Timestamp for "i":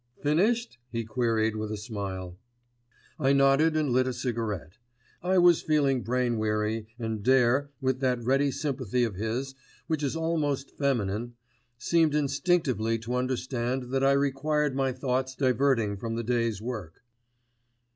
3.19-3.33, 5.21-5.37, 14.03-14.13